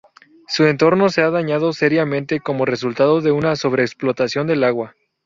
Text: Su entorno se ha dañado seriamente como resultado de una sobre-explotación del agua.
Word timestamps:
Su 0.47 0.65
entorno 0.65 1.09
se 1.09 1.21
ha 1.21 1.29
dañado 1.29 1.73
seriamente 1.73 2.39
como 2.39 2.65
resultado 2.65 3.21
de 3.21 3.31
una 3.31 3.55
sobre-explotación 3.55 4.47
del 4.47 4.63
agua. 4.63 4.95